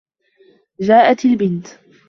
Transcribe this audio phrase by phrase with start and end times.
[0.79, 1.67] جَاءَتْ الْبِنْتُ.